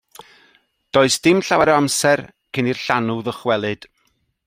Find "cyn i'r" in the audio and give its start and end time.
2.55-2.83